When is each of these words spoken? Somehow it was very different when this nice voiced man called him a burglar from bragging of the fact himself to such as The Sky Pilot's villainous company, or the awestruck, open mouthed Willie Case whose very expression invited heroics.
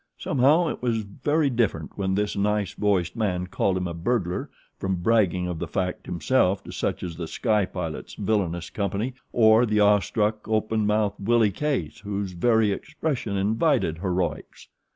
Somehow 0.17 0.67
it 0.69 0.81
was 0.81 1.03
very 1.03 1.51
different 1.51 1.95
when 1.95 2.15
this 2.15 2.35
nice 2.35 2.73
voiced 2.73 3.15
man 3.15 3.45
called 3.45 3.77
him 3.77 3.87
a 3.87 3.93
burglar 3.93 4.49
from 4.79 4.95
bragging 4.95 5.47
of 5.47 5.59
the 5.59 5.67
fact 5.67 6.07
himself 6.07 6.63
to 6.63 6.71
such 6.71 7.03
as 7.03 7.15
The 7.17 7.27
Sky 7.27 7.65
Pilot's 7.65 8.15
villainous 8.15 8.71
company, 8.71 9.13
or 9.31 9.63
the 9.63 9.79
awestruck, 9.79 10.47
open 10.47 10.87
mouthed 10.87 11.19
Willie 11.27 11.51
Case 11.51 11.99
whose 11.99 12.31
very 12.31 12.71
expression 12.71 13.37
invited 13.37 13.99
heroics. 13.99 14.69